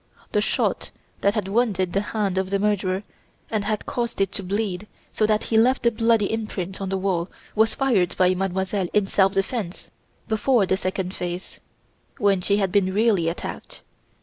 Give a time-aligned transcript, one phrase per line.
[0.31, 3.03] The shot that had wounded the hand of the murderer
[3.51, 6.97] and had caused it to bleed so that he left the bloody imprint on the
[6.97, 9.91] wall was fired by Mademoiselle in self defence,
[10.27, 11.59] before the second phase,
[12.17, 13.83] when she had been really attacked.